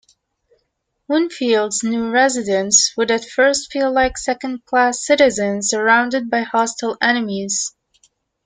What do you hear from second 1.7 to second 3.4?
new residents would at